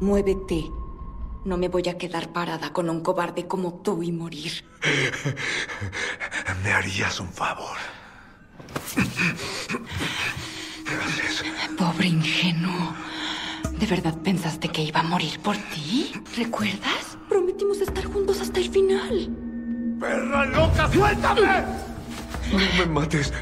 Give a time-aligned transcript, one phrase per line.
[0.00, 0.70] Muévete.
[1.44, 4.64] No me voy a quedar parada con un cobarde como tú y morir.
[6.62, 7.76] Me harías un favor.
[11.78, 12.94] Pobre ingenuo.
[13.78, 16.12] ¿De verdad pensaste que iba a morir por ti?
[16.36, 17.18] ¿Recuerdas?
[17.28, 19.28] Prometimos estar juntos hasta el final.
[20.00, 21.64] ¡Perra loca, suéltame!
[22.52, 23.32] No me mates.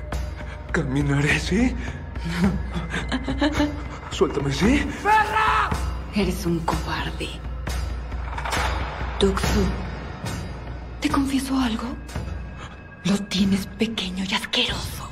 [0.72, 1.74] Caminaré, ¿sí?
[4.10, 4.86] Suéltame, ¿sí?
[5.02, 5.91] ¡Perra!
[6.14, 7.28] Eres un cobarde.
[9.18, 9.64] Tuxu,
[11.00, 11.86] ¿te confieso algo?
[13.04, 15.08] Lo tienes pequeño y asqueroso.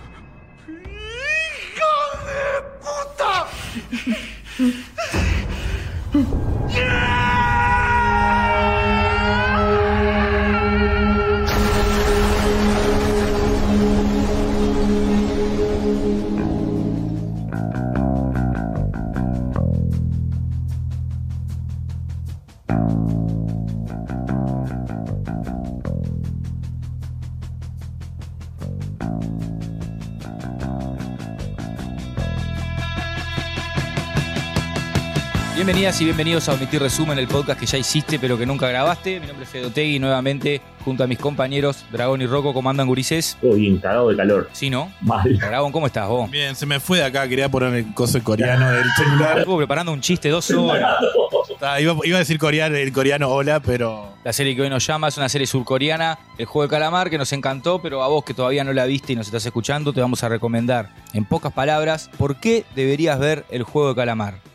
[0.69, 1.95] ¡Hijo
[2.27, 3.47] de puta!
[35.61, 39.21] Bienvenidas y bienvenidos a Omitir Resumen, el podcast que ya hiciste pero que nunca grabaste.
[39.21, 42.55] Mi nombre es Fedotegui, nuevamente junto a mis compañeros Dragón y Rocco.
[42.55, 43.37] ¿Cómo andan, gurises?
[43.43, 44.49] Todo bien, cagado de calor.
[44.53, 44.91] Sí, ¿no?
[45.03, 45.37] Mal.
[45.39, 46.31] Dragón, ¿cómo estás vos?
[46.31, 49.41] Bien, se me fue de acá, quería poner el coso coreano del celular.
[49.41, 50.97] Estuve preparando un chiste dos horas.
[51.61, 54.87] Ah, iba, iba a decir coreano, el coreano hola, pero La serie que hoy nos
[54.87, 58.25] llama es una serie surcoreana, El Juego de Calamar, que nos encantó, pero a vos
[58.25, 61.53] que todavía no la viste y nos estás escuchando, te vamos a recomendar, en pocas
[61.53, 64.50] palabras, por qué deberías ver El Juego de Calamar.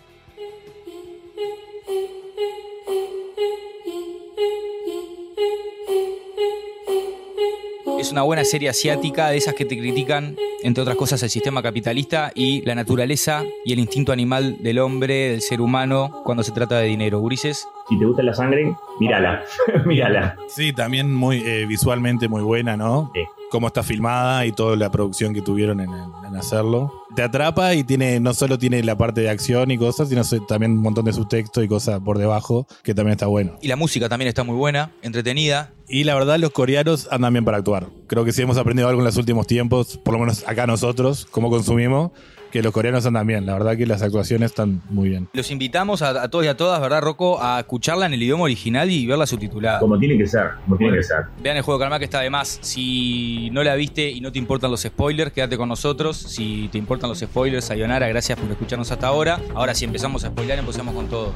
[8.05, 11.63] Es una buena serie asiática, de esas que te critican, entre otras cosas, el sistema
[11.63, 16.51] capitalista y la naturaleza y el instinto animal del hombre, del ser humano, cuando se
[16.51, 17.17] trata de dinero.
[17.17, 19.43] Gurises, Si te gusta la sangre, mírala.
[19.87, 20.37] mírala.
[20.47, 23.09] sí, también muy eh, visualmente muy buena, ¿no?
[23.15, 23.21] Sí.
[23.55, 26.91] Cómo está filmada y toda la producción que tuvieron en, en hacerlo.
[27.15, 30.73] Te atrapa y tiene no solo tiene la parte de acción y cosas, sino también
[30.73, 33.57] un montón de subtexto y cosas por debajo, que también está bueno.
[33.61, 37.45] y la música también está muy buena, entretenida, Y la verdad, los coreanos andan bien
[37.45, 37.87] para actuar.
[38.07, 41.25] Creo que sí hemos aprendido algo en los últimos tiempos, por lo menos acá nosotros,
[41.31, 42.11] como consumimos,
[42.55, 43.45] que los coreanos andan bien.
[43.45, 45.27] La verdad que las actuaciones están muy bien.
[45.33, 47.43] Los invitamos a, a todos y a todas, ¿verdad, Rocco?
[47.43, 49.79] A escucharla en el idioma original y verla subtitulada.
[49.79, 51.25] Como tiene que ser, como tiene que ser.
[51.43, 52.59] Vean el juego de Calamar que está de más.
[52.61, 56.15] Si no la viste y no te importan los spoilers, quédate con nosotros.
[56.15, 59.41] Si te importan los spoilers, Sayonara, gracias por escucharnos hasta ahora.
[59.53, 61.33] Ahora sí empezamos a spoiler, empezamos con todo.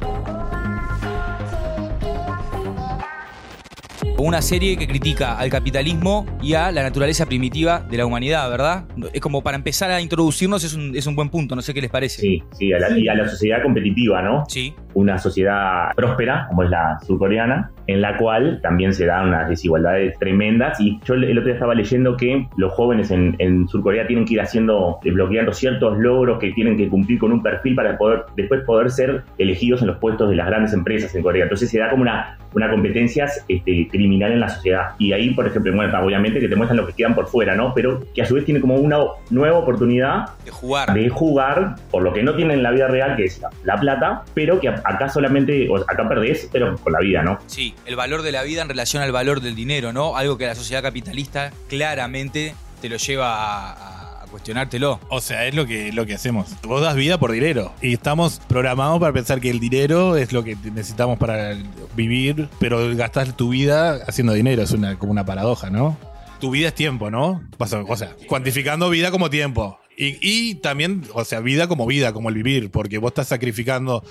[4.18, 8.84] Una serie que critica al capitalismo y a la naturaleza primitiva de la humanidad, ¿verdad?
[9.12, 11.80] Es como para empezar a introducirnos, es un, es un buen punto, no sé qué
[11.80, 12.20] les parece.
[12.20, 14.44] Sí, sí, a la, y a la sociedad competitiva, ¿no?
[14.48, 14.74] Sí.
[14.94, 20.18] Una sociedad próspera, como es la surcoreana, en la cual también se dan unas desigualdades
[20.18, 20.80] tremendas.
[20.80, 24.34] Y yo el otro día estaba leyendo que los jóvenes en, en Surcorea tienen que
[24.34, 28.62] ir haciendo, desbloqueando ciertos logros que tienen que cumplir con un perfil para poder después
[28.64, 31.44] poder ser elegidos en los puestos de las grandes empresas en Corea.
[31.44, 34.90] Entonces se da como una, una competencia este, criminal en la sociedad.
[34.98, 37.72] Y ahí, por ejemplo, bueno, obviamente que te muestran los que quedan por fuera, ¿no?
[37.74, 38.98] Pero que a su vez tiene como una
[39.30, 40.92] nueva oportunidad De jugar.
[40.94, 43.78] de jugar por lo que no tienen en la vida real, que es la, la
[43.80, 47.38] plata, pero que acá solamente, o acá perdés, pero con la vida, ¿no?
[47.46, 50.16] Sí, el valor de la vida en relación al valor del dinero, ¿no?
[50.16, 53.99] Algo que la sociedad capitalista claramente te lo lleva a, a
[54.30, 55.00] cuestionártelo.
[55.08, 56.48] O sea, es lo que, lo que hacemos.
[56.62, 57.72] Vos das vida por dinero.
[57.82, 61.56] Y estamos programados para pensar que el dinero es lo que necesitamos para
[61.96, 64.62] vivir, pero gastás tu vida haciendo dinero.
[64.62, 65.96] Es una, como una paradoja, ¿no?
[66.40, 67.42] Tu vida es tiempo, ¿no?
[67.58, 69.78] Pasa- O sea, cuantificando vida como tiempo.
[69.96, 74.02] Y, y también, o sea, vida como vida, como el vivir, porque vos estás sacrificando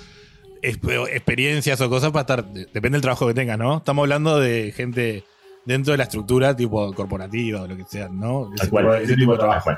[0.62, 2.44] exp- experiencias o cosas para estar.
[2.52, 3.78] Depende del trabajo que tengas, ¿no?
[3.78, 5.24] Estamos hablando de gente
[5.66, 8.50] dentro de la estructura tipo corporativa o lo que sea, ¿no?
[8.54, 9.70] Ese cual, tipo- ese tipo de trabajo.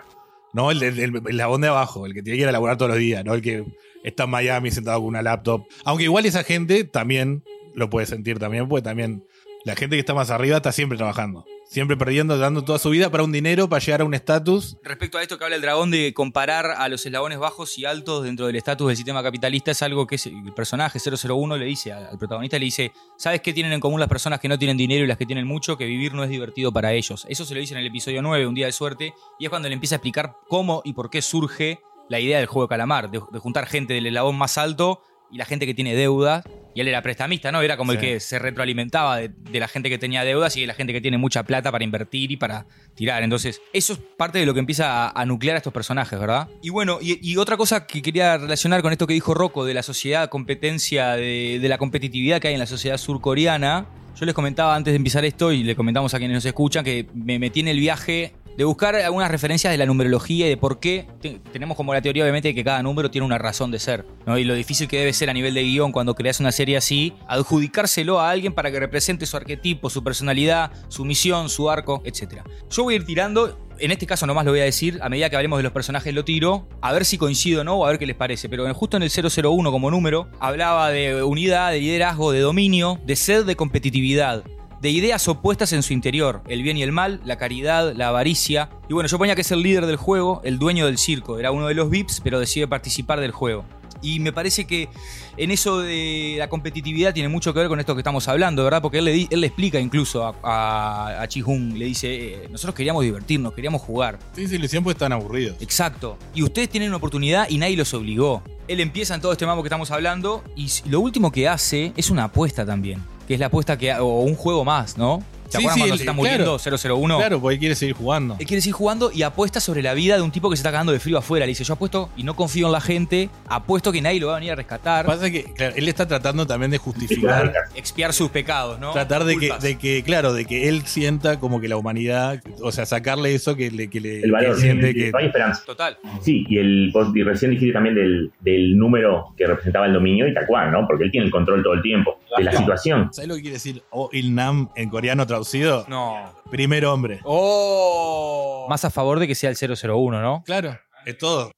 [0.53, 2.91] No, el, el, el, labón de abajo, el que tiene que ir a laburar todos
[2.91, 3.65] los días, no el que
[4.05, 5.67] está en Miami sentado con una laptop.
[5.85, 7.43] Aunque igual esa gente también
[7.75, 9.25] lo puede sentir también, porque también
[9.65, 11.45] la gente que está más arriba está siempre trabajando.
[11.73, 14.77] Siempre perdiendo, dando toda su vida para un dinero, para llegar a un estatus.
[14.83, 18.25] Respecto a esto que habla el dragón de comparar a los eslabones bajos y altos
[18.25, 22.09] dentro del estatus del sistema capitalista, es algo que el personaje 001 le dice al
[22.09, 25.05] al protagonista, le dice, ¿sabes qué tienen en común las personas que no tienen dinero
[25.05, 25.79] y las que tienen mucho?
[25.79, 27.25] Que vivir no es divertido para ellos.
[27.27, 29.69] Eso se lo dice en el episodio 9, Un día de suerte, y es cuando
[29.69, 31.81] le empieza a explicar cómo y por qué surge
[32.11, 35.01] la idea del juego de calamar, de, de juntar gente del eslabón más alto
[35.33, 36.45] y la gente que tiene deudas
[36.75, 37.61] Y él era prestamista, ¿no?
[37.61, 40.67] Era como el que se retroalimentaba de, de la gente que tenía deudas y de
[40.67, 43.23] la gente que tiene mucha plata para invertir y para tirar.
[43.23, 46.49] Entonces, eso es parte de lo que empieza a, a nuclear a estos personajes, ¿verdad?
[46.63, 49.75] Y bueno, y, y otra cosa que quería relacionar con esto que dijo Rocco de
[49.75, 53.87] la sociedad competencia, de, de la competitividad que hay en la sociedad surcoreana.
[54.19, 57.07] Yo les comentaba antes de empezar esto y le comentamos a quienes nos escuchan que
[57.15, 60.79] me metí en el viaje de buscar algunas referencias de la numerología y de por
[60.81, 63.79] qué te- tenemos como la teoría obviamente de que cada número tiene una razón de
[63.79, 64.05] ser.
[64.27, 67.13] Y lo difícil que debe ser a nivel de guion cuando creas una serie así,
[67.29, 72.43] adjudicárselo a alguien para que represente su arquetipo, su personalidad, su misión, su arco, etc.
[72.71, 75.29] Yo voy a ir tirando, en este caso nomás lo voy a decir, a medida
[75.31, 77.91] que hablemos de los personajes lo tiro, a ver si coincido o no, o a
[77.91, 81.81] ver qué les parece, pero justo en el 001 como número, hablaba de unidad, de
[81.81, 84.45] liderazgo, de dominio, de sed de competitividad,
[84.83, 88.69] de ideas opuestas en su interior, el bien y el mal, la caridad, la avaricia.
[88.89, 91.53] Y bueno, yo ponía que es el líder del juego, el dueño del circo, era
[91.53, 93.65] uno de los VIPs, pero decide participar del juego.
[94.05, 94.89] Y me parece que
[95.37, 98.83] en eso de la competitividad tiene mucho que ver con esto que estamos hablando, ¿verdad?
[98.83, 102.09] Porque él le, di- él le explica incluso a, a, a le dice,
[102.45, 104.19] eh, nosotros queríamos divertirnos, queríamos jugar.
[104.35, 105.57] Sí, sí, siempre están aburridos.
[105.61, 106.19] Exacto.
[106.35, 108.43] Y ustedes tienen una oportunidad y nadie los obligó.
[108.67, 112.11] Él empieza en todo este mambo que estamos hablando y lo último que hace es
[112.11, 113.01] una apuesta también.
[113.33, 113.95] Que es la apuesta que.
[113.95, 115.23] o un juego más, ¿no?
[115.53, 116.17] ¿Te Sí, acuerdas sí, cuando el- se está claro.
[116.17, 116.59] muriendo
[116.99, 117.19] 001?
[117.19, 118.37] Claro, porque él quiere seguir jugando.
[118.39, 120.71] Él quiere seguir jugando y apuesta sobre la vida de un tipo que se está
[120.73, 121.45] cagando de frío afuera.
[121.47, 124.35] Le dice, yo apuesto y no confío en la gente, apuesto que nadie lo va
[124.35, 127.53] a venir a rescatar, Pasa que, claro, él está tratando también de justificar.
[127.75, 128.93] expiar sus pecados, ¿no?
[128.93, 132.73] Tratar de que, de que, claro, de que él sienta como que la humanidad, o
[132.73, 135.11] sea, sacarle eso que le, que le El valor, que siente sí, que.
[135.13, 135.63] no hay esperanza.
[135.67, 135.99] Total.
[136.23, 140.35] Sí, y, el, y recién dijiste también del, del número que representaba el dominio y
[140.35, 140.87] tal cual, ¿no?
[140.87, 142.59] Porque él tiene el control todo el tiempo de la Claro.
[142.65, 143.09] situación.
[143.13, 145.42] ¿Sabes lo que quiere decir O Il Nam en coreano traducido?
[145.89, 146.33] No.
[146.51, 147.21] Primer hombre.
[147.25, 148.67] ¡Oh!
[148.69, 150.43] Más a favor de que sea el 001, ¿no?
[150.45, 151.51] Claro, es todo.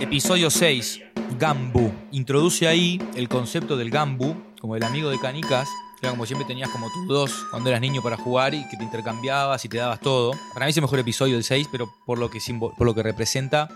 [0.00, 1.00] Episodio 6,
[1.38, 1.90] Gambu.
[2.12, 5.68] Introduce ahí el concepto del Gambu, como el amigo de Canicas,
[6.00, 8.76] que era como siempre tenías como tus dos cuando eras niño para jugar y que
[8.76, 10.32] te intercambiabas y te dabas todo.
[10.52, 12.94] Para mí es el mejor episodio del 6, pero por lo que, simbo- por lo
[12.94, 13.68] que representa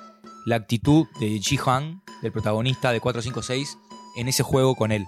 [0.45, 3.79] la actitud de Ji Han, del protagonista de 456,
[4.17, 5.07] en ese juego con él.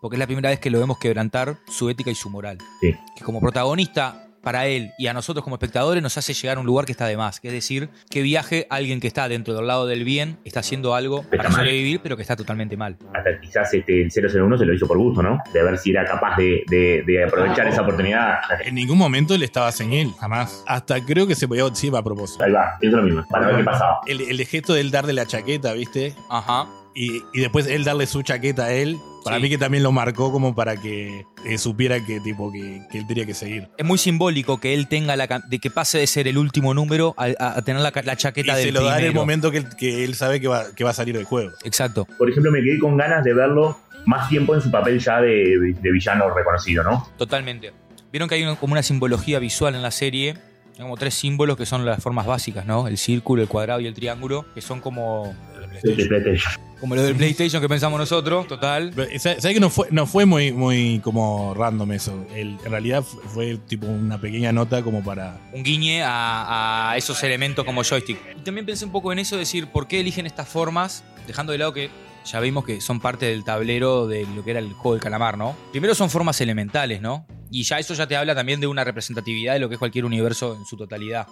[0.00, 2.58] Porque es la primera vez que lo vemos quebrantar su ética y su moral.
[2.80, 2.94] Sí.
[3.16, 6.66] Que como protagonista para él y a nosotros como espectadores nos hace llegar a un
[6.66, 7.40] lugar que está de más.
[7.40, 10.94] Que es decir, que viaje alguien que está dentro del lado del bien, está haciendo
[10.94, 11.56] algo Está para mal.
[11.58, 12.96] sobrevivir, pero que está totalmente mal.
[13.12, 15.38] Hasta quizás este, el 001 se lo hizo por gusto, ¿no?
[15.52, 18.34] De ver si era capaz de, de- de aprovechar esa oportunidad.
[18.64, 20.62] En ningún momento él estaba sin él, jamás.
[20.68, 22.44] Hasta creo que se podía sí, a propósito.
[22.44, 23.98] Ahí va, pienso lo mismo, para ver qué pasaba.
[24.06, 26.14] El, el gesto de él darle la chaqueta, ¿viste?
[26.30, 26.68] Ajá.
[27.00, 29.42] Y, y después él darle su chaqueta a él, para Sí.
[29.42, 33.06] mí que también lo marcó como para que eh, supiera que tipo que, que él
[33.06, 33.68] tenía que seguir.
[33.78, 37.14] Es muy simbólico que él tenga la de que pase de ser el último número
[37.16, 39.14] a, a- a tener la, ca- la Y chaqueta del se lo da en el
[39.14, 41.52] momento que él, que él sabe que va, que va a salir del juego.
[41.62, 42.04] Exacto.
[42.18, 45.74] Por ejemplo, me quedé con ganas de verlo más tiempo en su papel ya de,
[45.80, 47.06] de villano reconocido, ¿no?
[47.16, 47.72] Totalmente.
[48.10, 50.34] Vieron que hay una- como una simbología visual en la serie.
[50.78, 52.86] Como tres símbolos que son las formas básicas, ¿no?
[52.88, 55.34] El círculo, el cuadrado y el triángulo, que son como,
[56.80, 58.92] como los del PlayStation que pensamos nosotros, total.
[59.18, 62.24] ¿Sabes que no fue, no fue muy, muy como random eso?
[62.34, 65.38] El- en realidad fue, fue tipo una pequeña nota como para...
[65.52, 68.18] un guiñe a, a esos elementos como joystick.
[68.38, 71.02] Y también pensé un poco en eso, decir, ¿por qué eligen estas formas?
[71.26, 71.90] Dejando de lado que
[72.24, 75.36] ya vimos que son parte del tablero de lo que era el juego del calamar,
[75.36, 75.56] ¿no?
[75.72, 77.26] Primero son formas elementales, ¿no?
[77.50, 80.04] Y ya eso ya te habla también de una representatividad de lo que es cualquier
[80.04, 81.26] universo en su totalidad.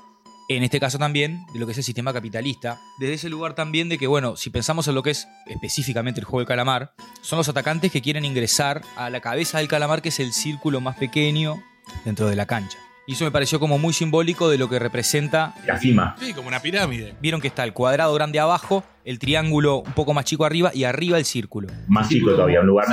[0.48, 2.78] En este caso también de lo que es el sistema capitalista.
[3.00, 6.24] Desde ese lugar también de que, bueno, si pensamos en lo que es específicamente el
[6.24, 10.10] juego del calamar, son los atacantes que quieren ingresar a la cabeza del calamar, que
[10.10, 11.62] es el círculo más pequeño
[12.05, 12.79] dentro de la cancha.
[13.08, 15.55] Y eso me pareció como muy simbólico de lo que representa.
[15.64, 16.17] La cima.
[16.20, 17.14] Sí, como una pirámide.
[17.20, 20.84] Vieron que está el cuadrado grande abajo, el triángulo un poco más chico arriba y
[20.84, 22.86] arriba el círculo, Más chico todavía, un lugar.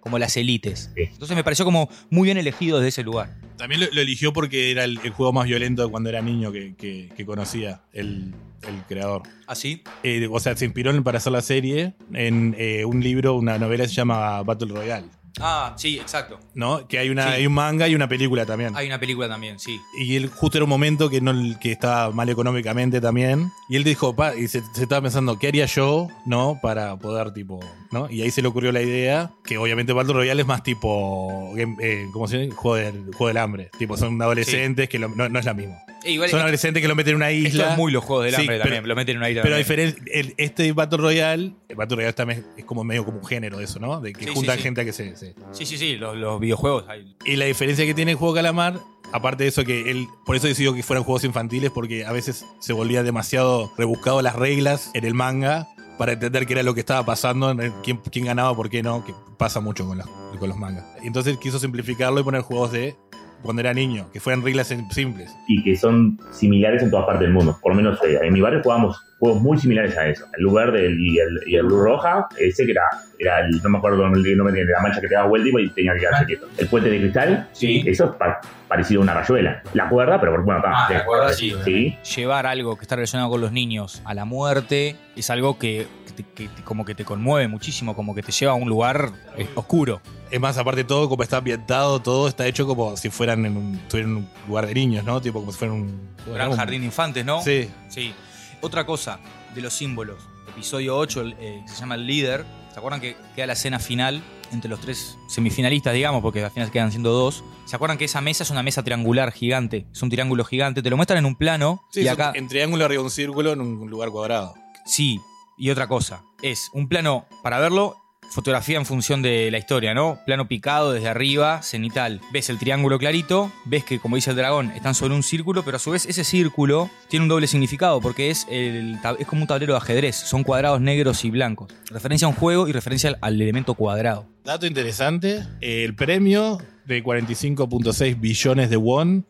[0.00, 0.90] Como las élites.
[0.96, 1.02] Sí.
[1.12, 3.36] Entonces me pareció como muy bien elegido desde ese lugar.
[3.56, 6.50] También lo, lo eligió porque era el, el juego más violento de cuando era niño
[6.52, 8.32] que, que- que conocía el,
[8.66, 9.22] el creador.
[9.46, 9.82] ¿Así?
[10.02, 13.84] Eh, o sea, se inspiró para hacer la serie en eh, un libro, una novela
[13.84, 15.06] que se llama Battle Royale.
[15.40, 16.40] Ah, sí, exacto.
[16.54, 16.86] ¿No?
[16.88, 17.28] Que hay, una, Sí.
[17.34, 18.74] hay un manga y una película también.
[18.76, 19.80] Hay una película también, sí.
[19.98, 23.50] Y él justo era un momento que no que estaba mal económicamente también.
[23.68, 26.58] Y él dijo, pa, y se, se estaba pensando, ¿qué haría yo, no?
[26.62, 27.60] Para poder, tipo,
[27.92, 28.10] ¿no?
[28.10, 32.06] Y ahí se le ocurrió la idea, que obviamente Battle Royale es más tipo, eh,
[32.12, 32.54] ¿cómo se llama?
[32.56, 33.70] Juego del, juego del hambre.
[33.78, 35.76] Tipo, son adolescentes que lo- no, no es la misma.
[36.04, 37.72] E igual Son esto- adolescentes que lo meten en una esto isla.
[37.72, 39.42] es muy los juegos del Sí, hambre pero- también, lo meten en una isla.
[39.42, 40.02] Pero a diferencia,
[40.38, 43.78] este Battle Royale, el Battle Royale también es como medio como un género de eso,
[43.78, 44.00] ¿no?
[44.00, 46.40] De que Sí, juntan sí, gente a que se, se- Sí, sí, sí, los, los
[46.40, 46.84] videojuegos.
[46.88, 48.78] hay- Y la diferencia que tiene el juego Calamar,
[49.12, 52.46] aparte de eso que él, por eso decidió que fueran juegos infantiles, porque a veces
[52.60, 56.80] se volvía demasiado rebuscado las reglas en el manga para entender qué era lo que
[56.80, 60.06] estaba pasando, quién, quién ganaba, por qué no, que pasa mucho con los,
[60.38, 60.84] con los mangas.
[61.02, 62.96] Entonces quiso simplificarlo y poner juegos de
[63.42, 65.34] cuando era niño, que fueran reglas sim- simples.
[65.48, 67.58] y que son similares en todas partes del mundo.
[67.62, 70.24] Por lo menos eh, en mi barrio jugábamos juegos muy similares a eso.
[70.36, 72.82] El lugar del, y, el, y el luz roja, ese que era,
[73.18, 75.68] era el, no me acuerdo el nombre de la mancha que te daba vuelta y
[75.70, 76.48] tenía que quedarse quieto.
[76.56, 77.84] El puente de cristal, Sí.
[77.86, 79.62] eso es pa- parecido a una rayuela.
[79.74, 80.70] La cuerda, pero bueno, está.
[80.74, 81.54] Ah, la cuerda sí.
[81.64, 81.96] Sí.
[82.16, 86.12] Llevar algo que está relacionado con los niños a la muerte es algo que, que
[86.22, 89.10] te- que te- como que te conmueve muchísimo, como que te lleva a un lugar
[89.36, 90.00] eh, oscuro.
[90.30, 93.56] Es más, aparte de todo, como está ambientado, todo está hecho como si fueran en
[93.56, 95.20] un, estuvieran en un lugar de niños, ¿no?
[95.20, 96.00] Tipo como si fueran un...
[96.32, 97.42] Gran un- jardín de infantes, ¿no?
[97.42, 97.68] Sí.
[97.88, 98.14] Sí.
[98.62, 99.20] Otra cosa
[99.54, 100.18] de los símbolos.
[100.48, 102.44] Episodio 8, el, eh, que se llama El Líder.
[102.72, 106.70] ¿Se acuerdan que queda la escena final entre los tres semifinalistas, digamos, porque al final
[106.70, 107.42] quedan siendo dos?
[107.64, 109.86] ¿Se acuerdan que esa mesa es una mesa triangular gigante?
[109.92, 110.82] Es un triángulo gigante.
[110.82, 112.32] Te lo muestran en un plano Sí, y acá...
[112.34, 114.54] en triángulo arriba de un círculo en un lugar cuadrado.
[114.84, 115.20] Sí,
[115.56, 116.22] y otra cosa.
[116.42, 117.96] Es un plano, para verlo,
[118.30, 120.20] fotografía en función de la historia, ¿no?
[120.24, 122.20] Plano picado desde arriba, cenital.
[122.32, 125.76] Ves el triángulo clarito, ves que, como dice el dragón, están sobre un círculo, pero
[125.76, 129.48] a su vez ese círculo tiene un doble significado, porque es, el, es como un
[129.48, 130.16] tablero de ajedrez.
[130.16, 131.72] Son cuadrados negros y blancos.
[131.90, 134.26] Referencia a un juego y referencia al, al elemento cuadrado.
[134.44, 139.26] Dato interesante, el premio de 45.6 billones de won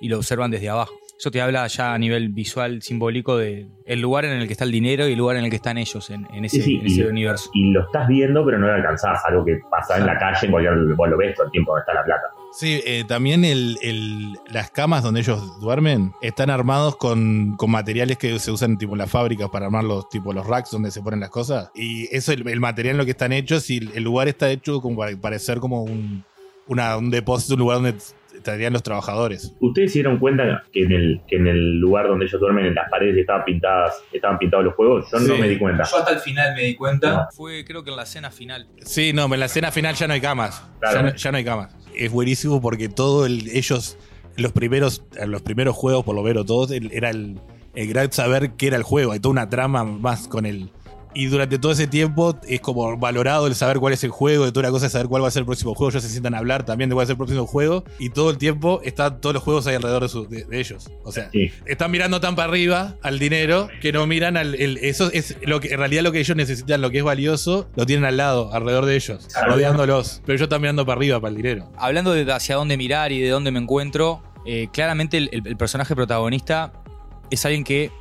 [0.01, 0.93] y lo observan desde abajo.
[1.19, 4.65] Eso te habla ya a nivel visual, simbólico, de el lugar en el que está
[4.65, 6.75] el dinero y el lugar en el que están ellos en, en ese, Sí, sí,
[6.75, 7.49] en ese y- universo.
[7.55, 9.19] Y lo estás viendo, pero no lo alcanzás.
[9.25, 10.75] Algo que pasa en la calle, en cualquier.
[10.95, 12.21] Vos lo ves todo el tiempo donde está la plata.
[12.53, 18.17] Sí, eh, también el, el- las camas donde ellos duermen están armados con, con materiales
[18.19, 21.01] que se usan tipo en las fábricas para armar los, tipo, los racks donde se
[21.01, 21.71] ponen las cosas.
[21.73, 24.49] Y eso, el, el material en lo que están hechos y el, el lugar está
[24.51, 26.23] hecho como para parecer como un,
[26.67, 27.95] una- un depósito, un lugar donde
[28.37, 29.53] estarían los trabajadores.
[29.59, 32.75] ¿Ustedes se dieron cuenta que en el, que en el lugar donde ellos duermen, en
[32.75, 35.05] las paredes estaban pintadas, estaban pintados los juegos?
[35.11, 35.83] Yo no me di cuenta.
[35.83, 37.09] hasta el final me di cuenta.
[37.13, 37.27] No.
[37.35, 38.67] Fue creo que en la cena final.
[38.83, 40.63] Sí, no, en la escena final ya no hay camas.
[40.79, 40.95] Claro.
[40.97, 41.75] Ya, no, ya no hay camas.
[41.95, 43.97] Es buenísimo porque todo el, ellos,
[44.37, 47.39] los primeros, los primeros juegos, por lo menos todos, el- era el,
[47.75, 49.11] el gran saber qué era el juego.
[49.11, 50.69] Hay toda una trama más con el.
[51.19, 54.51] Y durante todo ese tiempo es como valorado el saber cuál es el juego, de
[54.51, 55.89] toda una cosa es saber cuál va a ser el próximo juego.
[55.89, 57.83] Ellos se sientan a hablar también de cuál es el próximo juego.
[57.97, 60.91] Y todo el tiempo están todos los juegos ahí alrededor de, su- de- de ellos.
[61.03, 61.49] O sea, Sí.
[61.65, 64.53] están mirando tan para arriba al dinero que no miran al.
[64.55, 67.67] el- eso es lo que en realidad lo que ellos necesitan, lo que es valioso,
[67.75, 69.53] lo tienen al lado, alrededor de ellos, Claro.
[69.53, 70.21] rodeándolos.
[70.25, 71.71] Pero ellos están mirando para arriba, para el dinero.
[71.77, 75.57] Hablando de hacia dónde mirar y de dónde me encuentro, eh, claramente el, el- el
[75.57, 76.73] personaje protagonista
[77.31, 77.91] es alguien que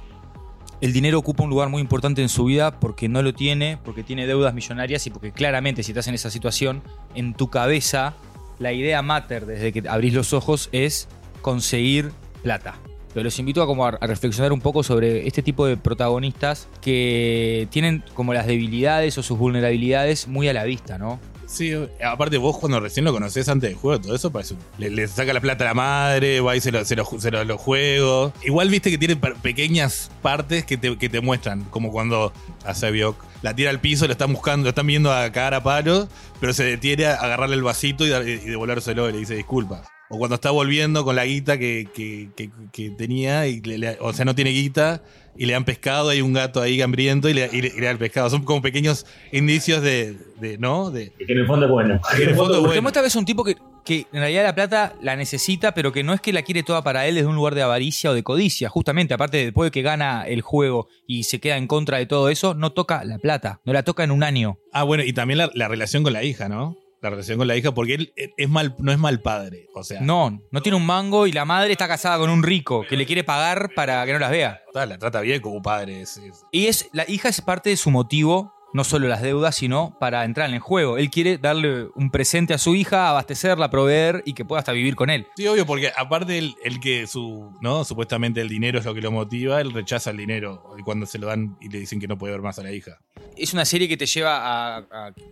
[0.81, 4.03] el dinero ocupa un lugar muy importante en su vida porque no lo tiene, porque
[4.03, 6.83] tiene deudas millonarias y porque claramente si estás en esa situación,
[7.15, 8.15] en tu cabeza
[8.59, 11.09] la idea mater desde que abrís los ojos es
[11.43, 12.77] conseguir plata.
[13.13, 16.69] Pero los invito a, como a, a reflexionar un poco sobre este tipo de protagonistas
[16.83, 21.19] que tienen como las debilidades o sus vulnerabilidades muy a la vista, ¿no?
[21.47, 21.73] Sí,
[22.05, 24.61] aparte vos cuando recién lo conocés antes del juego, todo eso parece un-
[24.95, 27.57] le, saca la plata a la madre, va y se lo, se lo, se lo-
[27.57, 28.33] juego.
[28.45, 32.33] Igual viste que tiene pequeñas partes que te, que te muestran, como cuando
[32.65, 35.63] hace Biok, la tira al piso, lo están buscando, lo están viendo a cagar a
[35.63, 36.09] palo,
[36.41, 39.83] pero se detiene a agarrarle el vasito y, y devolvérselo y le dice disculpas.
[40.09, 43.99] O cuando está volviendo con la guita que, que- que- que tenía, y le- le-
[44.01, 45.03] o sea, no tiene guita,
[45.37, 47.87] y le dan pescado, hay un gato ahí hambriento y le, y le- y le
[47.87, 48.31] da el pescado.
[48.31, 50.91] Son como pequeños indicios de, de ¿no?
[50.91, 52.01] De, Que en el fondo es bueno.
[52.17, 53.19] que en el fondo es bueno.
[53.19, 56.33] un tipo que, que en realidad la plata la necesita, pero que no es que
[56.33, 58.69] la quiere toda para él desde un lugar de avaricia o de codicia.
[58.69, 62.29] Justamente, aparte, después de que gana el juego y se queda en contra de todo
[62.31, 63.61] eso, no toca la plata.
[63.65, 64.59] No la toca en un año.
[64.73, 66.77] Ah, bueno, y también la, la relación con la hija, ¿no?
[67.03, 69.69] La relación con la hija, porque él es mal, no es mal padre.
[69.75, 72.85] O sea, No, no tiene un mango y la madre está casada con un rico
[72.89, 74.63] que le quiere pagar para que no las vea.
[74.75, 76.01] la trata bien como padre.
[76.03, 79.57] es- es- Y es la hija es parte de su motivo, no solo las deudas,
[79.57, 80.99] sino para entrar en el juego.
[80.99, 84.95] Él quiere darle un presente a su hija, abastecerla, proveer y que pueda hasta vivir
[84.95, 85.27] con él.
[85.37, 87.85] Sí, obvio, porque aparte el, el que su, ¿no?
[87.85, 91.19] Supuestamente el dinero es lo que lo motiva, él rechaza el dinero y cuando se
[91.19, 92.99] lo dan y le dicen que no puede ver más a la hija.
[93.37, 94.77] es una serie que te lleva a,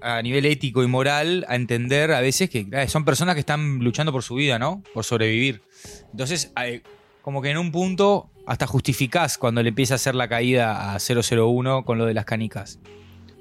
[0.00, 3.40] a- a nivel ético y moral a entender a veces que eh, son personas que
[3.40, 4.82] están luchando por su vida, ¿no?
[4.92, 5.62] Por sobrevivir.
[6.10, 6.52] Entonces,
[7.22, 10.98] como que en un punto hasta justificás cuando le empieza a hacer la caída a
[10.98, 12.78] 001 con lo de las canicas.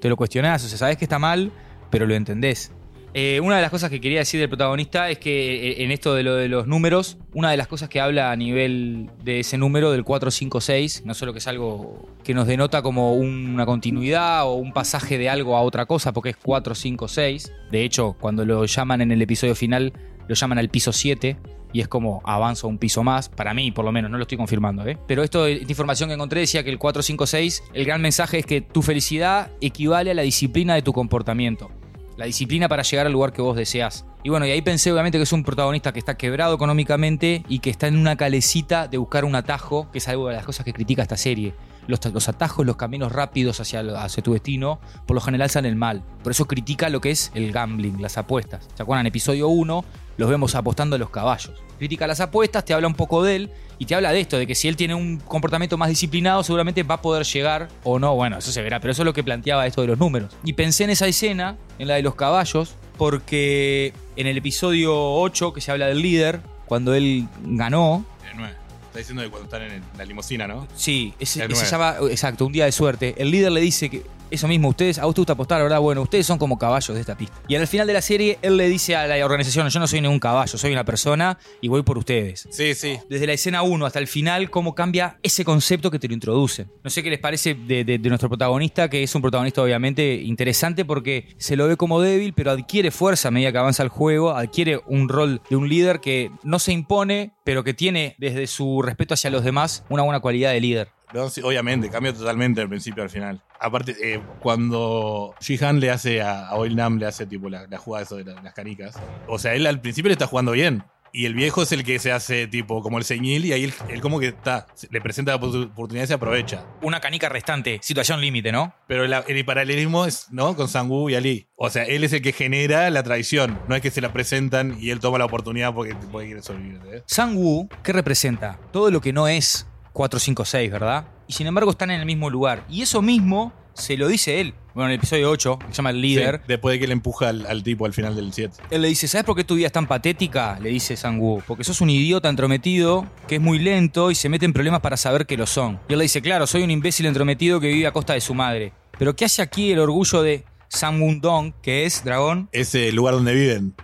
[0.04, 1.50] Te lo cuestionás, o sea, sabes que está mal,
[1.88, 2.70] pero lo entendés.
[3.14, 6.14] Eh, una de las cosas que quería decir del protagonista es que eh, en esto
[6.14, 9.56] de lo de los números, una de las cosas que habla a nivel de ese
[9.56, 14.56] número, del 456, no solo que es algo que nos denota como una continuidad o
[14.56, 17.50] un pasaje de algo a otra cosa, porque es 456.
[17.70, 19.94] De hecho, cuando lo llaman en el episodio final,
[20.28, 21.38] lo llaman al piso 7
[21.74, 24.38] y es como avanza un piso más, para mí por lo menos, no lo estoy
[24.38, 24.96] confirmando, ¿eh?
[25.08, 28.60] Pero esto, esta información que encontré decía que el 456, el gran mensaje es que
[28.60, 31.70] tu felicidad equivale a la disciplina de tu comportamiento.
[32.16, 34.06] La disciplina para llegar al lugar que vos deseas.
[34.22, 37.58] Y bueno, y ahí pensé obviamente que es un protagonista que está quebrado económicamente y
[37.58, 40.64] que está en una calecita de buscar un atajo, que es algo de las cosas
[40.64, 41.54] que critica esta serie.
[41.86, 46.02] Los, los atajos, los caminos rápidos hacia, hacia tu destino, por lo general salen mal.
[46.22, 48.68] Por eso critica lo que es el gambling, las apuestas.
[48.74, 49.06] ¿Se acuerdan?
[49.06, 49.84] En episodio 1
[50.16, 51.60] los vemos apostando a los caballos.
[51.78, 54.46] Critica las apuestas, te habla un poco de él y te habla de esto, de
[54.46, 58.14] que si él tiene un comportamiento más disciplinado, seguramente va a poder llegar o no.
[58.14, 60.32] Bueno, eso se verá, pero eso es lo que planteaba esto de los números.
[60.44, 65.52] Y pensé en esa escena, en la de los caballos, porque en el episodio 8,
[65.52, 68.54] que se habla del líder, cuando él ganó, El nueve.
[68.94, 70.68] Está diciendo de cuando están en la limusina, ¿no?
[70.76, 73.12] Sí, ese, se llama, exacto, un día de suerte.
[73.18, 75.80] El líder le dice que eso mismo, ustedes, a usted gusta apostar, ¿verdad?
[75.80, 77.34] Bueno, ustedes son como caballos de esta pista.
[77.48, 80.00] Y al final de la serie, él le dice a la organización, yo no soy
[80.00, 82.46] ningún caballo, soy una persona y voy por ustedes.
[82.52, 82.96] Sí, sí.
[83.08, 86.70] Desde la escena 1 hasta el final, cómo cambia ese concepto que te lo introducen.
[86.84, 90.14] No sé qué les parece de, de- de nuestro protagonista, que es un protagonista obviamente
[90.14, 93.88] interesante porque se lo ve como débil, pero adquiere fuerza a medida que avanza el
[93.88, 98.46] juego, adquiere un rol de un líder que no se impone, pero que tiene desde
[98.46, 100.88] su respeto hacia los demás una buena cualidad de líder.
[101.12, 103.40] No, sí, obviamente, cambia totalmente del principio al final.
[103.60, 108.04] Aparte, eh, cuando Jihan le hace a, a Oil Nam, le hace tipo la, jugada
[108.04, 108.96] eso de la- las canicas.
[109.28, 110.82] O sea, él al principio le está jugando bien.
[111.16, 113.74] Y el viejo es el que se hace tipo como el señil y ahí él,
[113.88, 116.64] él como que está, le presenta la oportu- oportunidad y se aprovecha.
[116.82, 118.74] Una canica restante, situación límite, ¿no?
[118.88, 120.56] Pero la- el paralelismo es, ¿no?
[120.56, 121.46] Con Sangu y Ali.
[121.54, 123.60] O sea, él es el que genera la traición.
[123.68, 126.80] No es que se la presentan y él toma la oportunidad porque, porque quiere sobrevivir.
[126.92, 127.02] ¿eh?
[127.06, 128.58] Sang-Woo, ¿qué representa?
[128.72, 131.06] Todo lo que no es 456, ¿verdad?
[131.28, 132.64] Y sin embargo están en el mismo lugar.
[132.68, 134.54] Y eso mismo se lo dice él.
[134.74, 136.94] Bueno, en el episodio 8, que se llama El Líder, Sí, después de que le
[136.94, 138.56] empuja al, al tipo al final del 7.
[138.70, 140.58] él le dice, ¿sabes por qué tu vida es tan patética?
[140.60, 141.42] Le dice Sang-Woo.
[141.46, 144.96] Porque sos un idiota entrometido que es muy lento y se mete en problemas para
[144.96, 145.78] saber que lo son.
[145.88, 148.34] Y él le dice, claro, soy un imbécil entrometido que vive a costa de su
[148.34, 148.72] madre.
[148.98, 152.48] Pero ¿qué hace aquí el orgullo de Sang-Woo Dong, que es dragón?
[152.50, 153.74] Es el lugar donde viven.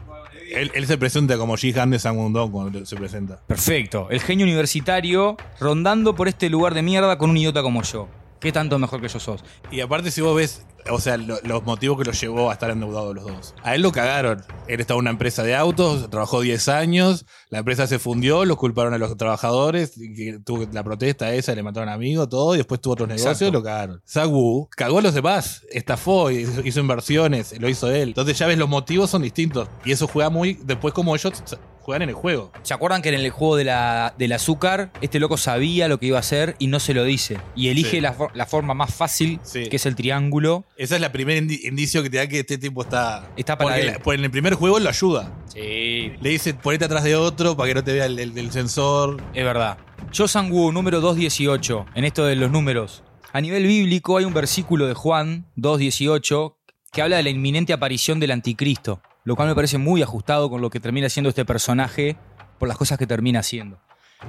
[0.53, 3.41] Él, él se presenta como Jihan de Sangwon cuando se presenta.
[3.47, 4.09] Perfecto.
[4.11, 8.09] El genio universitario rondando por este lugar de mierda con un idiota como yo.
[8.41, 9.45] ¿Qué tanto mejor que yo sos?
[9.71, 12.71] Y aparte, si vos ves, o sea, lo- los motivos que los llevó a estar
[12.71, 13.55] endeudados los dos.
[13.63, 14.43] A él lo cagaron.
[14.67, 18.57] Él estaba en una empresa de autos, trabajó 10 años, la empresa se fundió, los
[18.57, 22.59] culparon a los trabajadores, y que tuvo la protesta esa, le mataron amigos, todo, y
[22.59, 23.53] después tuvo otros negocios Exacto.
[23.53, 24.01] lo cagaron.
[24.07, 28.09] Sagu cagó a los demás, estafó, hizo, hizo inversiones, lo hizo él.
[28.09, 29.69] Entonces ya ves, los motivos son distintos.
[29.85, 31.33] Y eso juega muy, después como ellos
[31.81, 32.53] juegan en el juego.
[32.63, 36.07] ¿Se acuerdan que en el juego de la, del azúcar, este loco sabía lo que
[36.07, 37.39] iba a hacer y no se lo dice?
[37.57, 38.01] Y elige Sí.
[38.01, 39.69] la, for- la forma más fácil, Sí.
[39.69, 40.65] que es el triángulo.
[40.77, 43.29] Esa es la primer indi- indicio que te da que este tipo está.
[43.37, 43.87] Está para porque él.
[43.95, 45.33] la- porque en el primer juego lo ayuda.
[45.53, 46.13] Sí.
[46.21, 49.23] Le dice ponete atrás de otro para que no te vea el, el- el sensor.
[49.35, 49.79] Es verdad.
[50.13, 50.27] Yo
[50.73, 53.03] número 218, en esto de los números.
[53.33, 56.57] A nivel bíblico hay un versículo de Juan 218
[56.93, 60.61] que habla de la inminente aparición del anticristo, lo cual me parece muy ajustado con
[60.61, 62.17] lo que termina siendo este personaje
[62.59, 63.81] por las cosas que termina haciendo.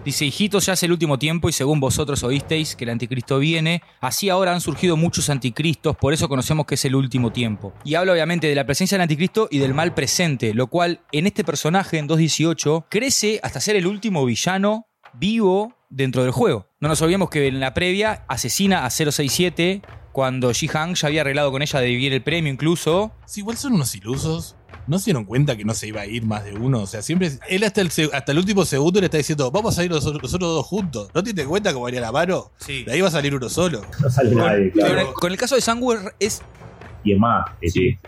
[0.06, 3.84] Dice, hijitos, ya es el último tiempo y según vosotros oísteis que el anticristo viene,
[4.00, 7.74] así ahora han surgido muchos anticristos, por eso conocemos que es el último tiempo.
[7.84, 11.28] Y habla obviamente de la presencia del anticristo y del mal presente, lo cual en
[11.28, 16.68] este personaje, en 2.18, crece hasta ser el último villano vivo dentro del juego.
[16.80, 21.52] No nos olvidemos que en la previa asesina a 067 cuando Ji-Han ya había arreglado
[21.52, 23.12] con ella de dividir el premio incluso.
[23.26, 24.56] Si igual son unos ilusos.
[24.88, 26.82] ¿No se dieron cuenta que no se iba a ir más de uno?
[26.82, 27.32] O sea, siempre.
[27.48, 30.50] Él hasta el, hasta el último segundo le está diciendo, vamos a ir nosotros, nosotros
[30.54, 31.10] dos juntos.
[31.14, 32.52] ¿No te diste cuenta cómo haría la mano?
[32.58, 32.84] Sí.
[32.84, 33.82] De ahí va a salir uno solo.
[34.02, 35.00] No sale nadie, Con, claro.
[35.02, 36.42] el, con el caso de Sangu es
[37.04, 37.46] Y es más,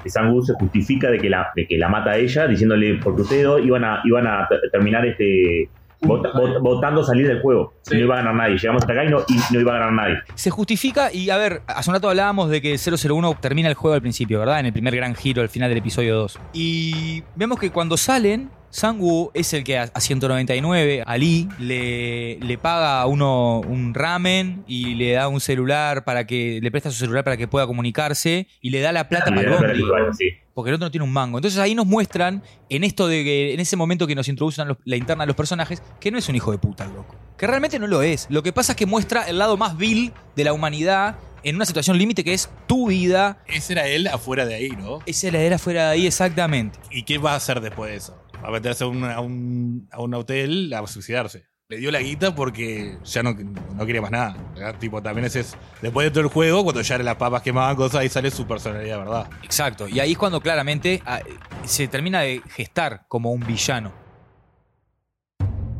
[0.07, 3.43] Sangu se justifica de que, la, de que la mata a ella, diciéndole, porque ustedes
[3.43, 5.69] dos iban a, iban a terminar este
[6.03, 7.73] vota- vot- votando salir del juego.
[7.91, 8.57] No iba a ganar nadie.
[8.57, 10.17] Llegamos hasta acá y no, y no iba a ganar nadie.
[10.35, 13.95] se justifica y a ver, hace un rato hablábamos de que 001 termina el juego
[13.95, 14.59] al principio, ¿verdad?
[14.59, 16.39] En el primer gran giro al final del episodio 2.
[16.53, 22.57] Y vemos que cuando salen, Sangu es el que a a 199, Ali, le, le
[22.57, 26.97] paga a uno un ramen y le da un celular para que, le presta su
[26.97, 30.15] celular para que pueda comunicarse y le da la plata para el bondi.
[30.17, 30.25] sí.
[30.55, 31.37] porque el otro no tiene un mango.
[31.37, 34.69] Entonces ahí nos muestran, en esto de que, en ese momento que nos introducen a
[34.69, 37.15] los- la interna de los personajes, que no es un hijo de puta el loco.
[37.37, 38.25] Que realmente no lo es.
[38.31, 41.65] Lo que pasa es que muestra el lado más vil de la humanidad en una
[41.65, 43.37] situación límite que es tu vida.
[43.47, 44.99] Ese era él afuera de ahí, ¿no?
[45.05, 46.79] Esa heladera fuera de ahí, exactamente.
[46.89, 48.22] ¿Y qué va a hacer después de eso?
[48.43, 51.45] A meterse a un, a un, a un hotel a suicidarse.
[51.69, 54.35] Le dio la guita porque ya no, no quería más nada.
[54.53, 54.75] ¿verdad?
[54.79, 55.57] Tipo, también ese es.
[55.81, 58.99] Después de todo el juego, cuando ya las papas quemaban cosas, ahí sale su personalidad,
[58.99, 59.29] ¿verdad?
[59.43, 59.87] Exacto.
[59.87, 61.21] Y ahí es cuando claramente ah,
[61.63, 63.93] se termina de gestar como un villano.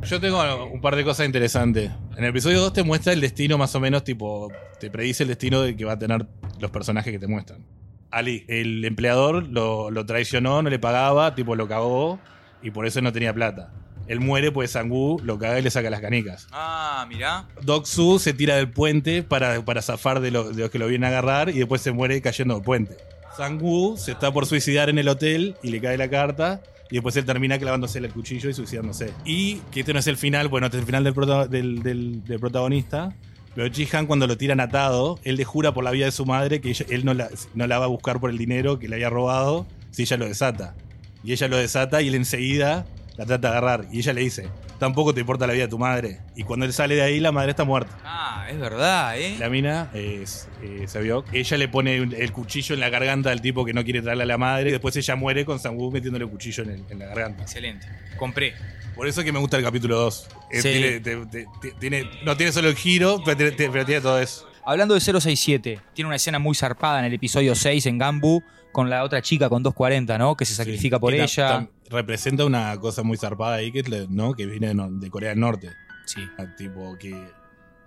[0.04, 1.92] Yo tengo un par de cosas interesantes.
[2.18, 5.30] En el episodio 2 te muestra el destino más o menos, tipo, te predice el
[5.30, 6.26] destino de que va a tener
[6.60, 7.66] los personajes que te muestran.
[8.10, 12.20] Ali, el empleador lo, lo traicionó, no le pagaba, tipo lo cagó
[12.64, 13.72] y por eso no tenía plata.
[14.08, 16.48] Él muere, pues Sangu lo caga y le saca las canicas.
[16.52, 17.46] Ah, mirá.
[17.62, 20.88] Doc Su se tira del puente para, para zafar de, lo- de los que lo
[20.88, 22.98] vienen a agarrar y después se muere cayendo del puente.
[23.38, 26.62] Sang-woo se está por suicidar en el hotel y le cae la carta.
[26.92, 29.12] Y después él termina clavándose el cuchillo y suicidándose.
[29.26, 31.82] Y que este no es el final, bueno, este es el final del, prota- del,
[31.82, 33.16] del- del protagonista.
[33.56, 36.60] Pero Ji-Han, cuando lo tiran atado, él le jura por la vida de su madre
[36.62, 38.96] que ella- él no la, no la va a buscar por el dinero que le
[38.96, 40.76] había robado si ella lo desata.
[41.24, 42.86] Y ella lo desata y él enseguida
[43.18, 43.86] la trata de agarrar.
[43.92, 46.20] Y ella le dice, tampoco te importa la vida de tu madre.
[46.36, 47.98] Y cuando él sale de ahí, la madre está muerta.
[48.04, 49.36] Ah, es verdad, ¿eh?
[49.40, 51.24] La mina es, eh, se vio.
[51.32, 54.26] Ella le pone el cuchillo en la garganta al tipo que no quiere traerle a
[54.26, 54.70] la madre.
[54.70, 57.44] Y después ella muere con Sang-woo metiéndole el cuchillo en, el- en la garganta.
[57.44, 57.88] Excelente.
[58.18, 58.54] Compré.
[58.96, 60.28] Por eso es que me gusta el capítulo 2.
[60.52, 60.70] Eh, Sí.
[60.72, 64.20] tiene, te- te- te- tiene- no tiene solo el giro, pero tiene, pero tiene todo
[64.20, 64.48] eso.
[64.66, 68.42] Hablando de 067, tiene una escena muy zarpada en el episodio 6 en Gambu
[68.74, 70.36] con la otra chica con 240, ¿no?
[70.36, 71.26] Que se sacrifica por ella.
[71.62, 74.34] tam- representa una cosa muy zarpada ahí que, ¿no?
[74.34, 75.70] que viene de, Corea del Norte.
[76.06, 76.22] Sí.
[76.38, 77.16] Ah, Tipo que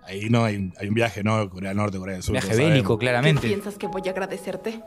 [0.03, 1.47] ahí no hay, un- hay un viaje, ¿no?
[1.49, 2.31] Corea del Norte, Corea del Sur.
[2.33, 3.47] Viaje bélico, ¿Qué claramente.
[3.47, 4.81] piensas que voy a agradecerte?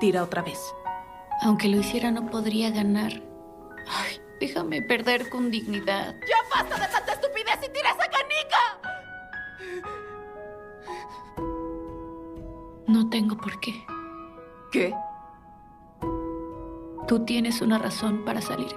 [0.00, 0.58] Tira otra vez.
[1.42, 3.12] Aunque lo hiciera, no podría ganar.
[3.88, 6.14] Ay, déjame perder con dignidad.
[6.28, 8.58] ¡Ya basta de tanta estupidez y tira esa canica!
[12.86, 13.74] No tengo por qué.
[14.70, 14.94] ¿Qué?
[17.06, 18.74] Tú tienes una razón para salir.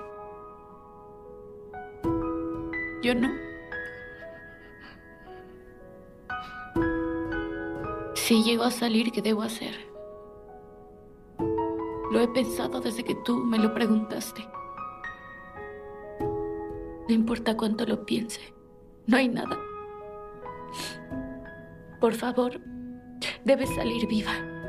[3.03, 3.29] Yo no.
[8.13, 9.75] Si llego a salir, ¿qué debo hacer?
[12.11, 14.47] Lo he pensado desde que tú me lo preguntaste.
[16.19, 18.53] No importa cuánto lo piense.
[19.07, 19.59] No hay nada.
[21.99, 22.61] Por favor,
[23.43, 24.60] debes salir viva.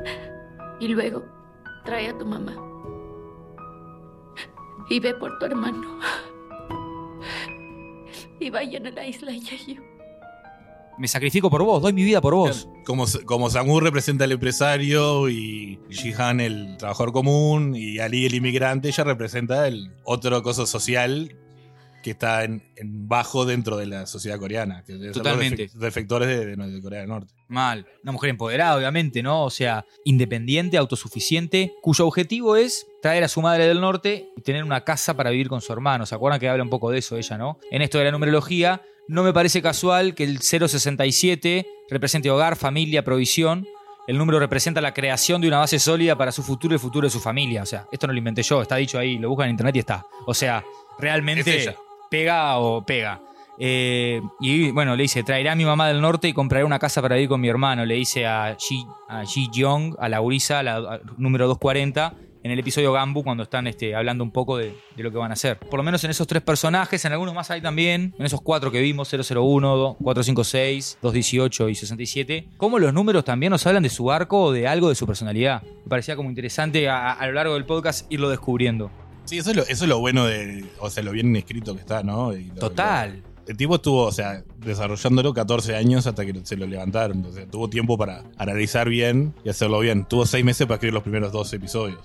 [0.83, 1.23] Y luego,
[1.85, 2.53] trae a tu mamá.
[4.89, 5.97] Y ve por tu hermano.
[8.41, 9.81] Y vayan a la isla Yayo.
[10.97, 12.67] Me sacrifico por vos, doy mi vida por vos.
[12.85, 18.89] Como, como Samu representa al empresario y Jihan el trabajador común y Ali el inmigrante,
[18.89, 21.33] ella representa el otro cosa social
[22.03, 24.83] que está en, en bajo dentro de la sociedad coreana.
[24.85, 25.69] Que los Totalmente.
[25.69, 27.33] defe- defectores de, de- de Corea del Norte.
[27.47, 27.87] Mal.
[28.03, 29.43] Una mujer empoderada, obviamente, ¿no?
[29.45, 34.63] O sea, independiente, autosuficiente, cuyo objetivo es traer a su madre del norte y tener
[34.63, 36.05] una casa para vivir con su hermano.
[36.05, 37.57] ¿Se acuerdan que habla un poco de eso ella, no?
[37.71, 40.39] En esto de la numerología, no me parece casual que el
[40.87, 43.65] 067 represente hogar, familia, provisión.
[44.07, 47.07] El número representa la creación de una base sólida para su futuro y el futuro
[47.07, 47.63] de su familia.
[47.63, 49.79] O sea, esto no lo inventé yo, está dicho ahí, lo buscan en internet y
[49.79, 50.05] está.
[50.25, 50.63] O sea,
[50.99, 51.77] realmente Es ella.
[52.13, 53.19] Pega o pega.
[53.57, 57.01] Eh, y bueno, le dice, traerá a mi mamá del norte y compraré una casa
[57.01, 57.87] para vivir con mi hermano.
[57.87, 62.51] Le dice a Ji, a Ji Young, a la gurisa, la a- número 240, en
[62.51, 65.57] el episodio Gambu, cuando están este, hablando un poco de, lo que van a hacer.
[65.57, 68.69] Por lo menos en esos tres personajes, en algunos más hay también, en esos cuatro
[68.71, 74.11] que vimos, 001, 456, 218 y 67, cómo los números también nos hablan de su
[74.11, 75.63] arco o de algo de su personalidad.
[75.63, 78.91] Me parecía como interesante a lo largo del podcast irlo descubriendo.
[79.25, 80.65] Sí, eso es, lo, eso es lo bueno de.
[80.79, 82.33] O sea, lo bien escrito que está, ¿no?
[82.35, 83.21] Y lo- Total.
[83.25, 87.25] lo- el tipo estuvo, o sea, desarrollándolo 14 años hasta que se lo levantaron.
[87.25, 90.05] O sea, tuvo tiempo para analizar bien y hacerlo bien.
[90.05, 91.99] Tuvo 6 meses para escribir los primeros dos episodios.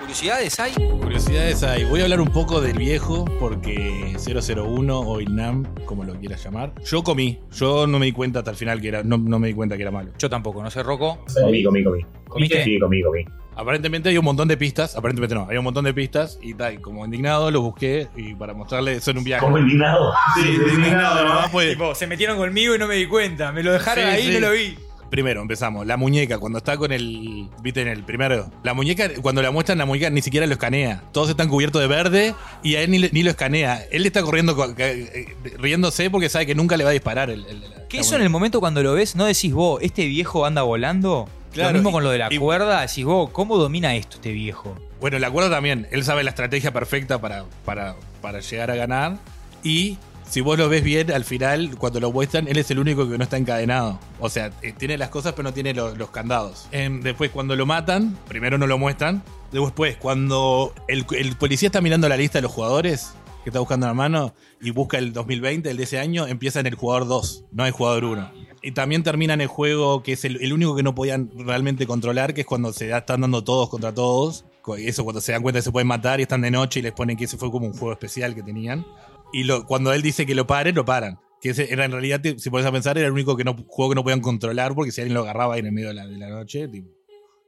[0.00, 0.72] ¿Curiosidades hay?
[0.72, 1.84] Curiosidades hay.
[1.84, 6.72] Voy a hablar un poco del viejo porque 001 o Ilnam, como lo quieras llamar.
[6.84, 7.38] Yo comí.
[7.52, 9.02] Yo no me di cuenta hasta el final que era.
[9.04, 10.10] No, no me di cuenta que era malo.
[10.18, 11.24] Yo tampoco, no sé, Rocco.
[11.40, 12.00] Comí, comí, comí.
[12.28, 12.64] ¿Comiste?
[12.64, 13.24] Sí, comí, comí.
[13.58, 14.94] Aparentemente hay un montón de pistas.
[14.96, 15.48] Aparentemente no.
[15.50, 16.38] Hay un montón de pistas.
[16.40, 19.44] Y tal, como indignado lo busqué y para mostrarle eso en un viaje.
[19.44, 20.14] ¿Cómo indignado?
[20.36, 21.24] Sí, indignado.
[21.26, 21.70] Nomás fue.
[21.72, 23.50] Tipo, se metieron conmigo y no me di cuenta.
[23.50, 24.30] Me lo dejaron Sí, ahí sí.
[24.30, 24.78] y no lo vi.
[25.10, 25.86] Primero, empezamos.
[25.86, 27.48] La muñeca, cuando está con el.
[27.62, 28.50] ¿Viste en el primero?
[28.62, 31.02] La muñeca, cuando la muestran, la muñeca ni siquiera lo escanea.
[31.12, 33.82] Todos están cubiertos de verde y a él ni, le- ni lo escanea.
[33.90, 37.30] Él está corriendo, co- eh, riéndose porque sabe que nunca le va a disparar.
[37.30, 40.44] El, el- la eso en el momento cuando lo ves, no decís vos, este viejo
[40.44, 41.26] anda volando.
[41.52, 44.32] Claro, lo mismo con lo de la y- cuerda, decís vos, ¿cómo domina esto este
[44.32, 44.76] viejo?
[45.00, 45.86] Bueno, la cuerda también.
[45.90, 49.16] Él sabe la estrategia perfecta para, para, para llegar a ganar.
[49.62, 49.96] Y
[50.28, 53.16] si vos lo ves bien, al final, cuando lo muestran, él es el único que
[53.16, 53.98] no está encadenado.
[54.20, 56.68] O sea, eh, tiene las cosas, pero no tiene lo- los candados.
[56.72, 59.22] Em, después, cuando lo matan, primero no lo muestran.
[59.52, 63.86] Después, cuando el, el policía está mirando la lista de los jugadores que está buscando
[63.86, 67.44] la mano y busca el 2020, el de ese año, empieza en el jugador 2,
[67.52, 68.30] no el jugador 1.
[68.62, 72.34] Y también termina en el juego que es el, único que no podían realmente controlar,
[72.34, 74.44] que es cuando se están dando todos contra todos.
[74.78, 76.92] Eso cuando se dan cuenta que se pueden matar y están de noche y les
[76.92, 78.84] ponen que ese fue como un juego especial que tenían.
[79.32, 81.18] Y cuando él dice que lo paren, lo paran.
[81.40, 83.94] Que era en realidad, si pones a pensar, era el único que no, juego que
[83.94, 86.18] no podían controlar porque si alguien lo agarraba ahí en el medio de la, de
[86.18, 86.90] la noche, tipo,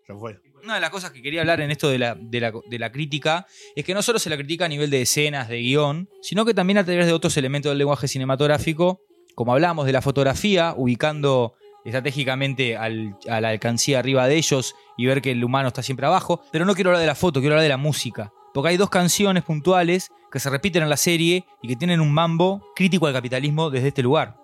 [0.08, 0.40] ya fue.
[0.62, 2.92] Una de las cosas que quería hablar en esto de la, de, la, de la
[2.92, 6.44] crítica es que no solo se la critica a nivel de escenas, de guion, sino
[6.44, 9.00] que también a través de otros elementos del lenguaje cinematográfico,
[9.40, 11.54] como hablamos de la fotografía, ubicando
[11.86, 16.42] estratégicamente a la alcancía arriba de ellos y ver que el humano está siempre abajo,
[16.52, 18.34] pero no quiero hablar de la foto, quiero hablar de la música.
[18.52, 22.12] Porque hay dos canciones puntuales que se repiten en la serie y que tienen un
[22.12, 24.36] mambo crítico al capitalismo desde este lugar.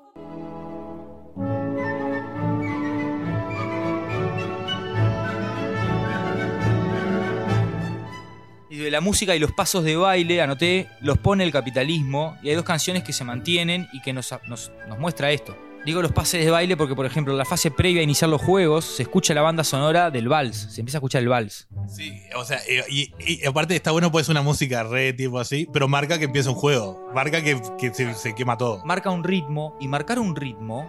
[8.86, 12.38] De la música y los pasos de baile, anoté, los pone el capitalismo.
[12.42, 15.56] Y hay dos canciones que se mantienen y que nos, nos, nos muestra esto.
[15.84, 18.40] Digo los pases de baile porque, por ejemplo, en la fase previa a iniciar los
[18.42, 20.56] juegos, se escucha la banda sonora del vals.
[20.56, 21.68] Se empieza a escuchar el vals.
[21.88, 25.68] Sí, o sea, eh, y, y aparte está bueno, pues una música re tipo así,
[25.72, 27.08] pero marca que empieza un juego.
[27.12, 28.84] Marca que, que se, se quema todo.
[28.84, 29.76] Marca un ritmo.
[29.80, 30.88] Y marcar un ritmo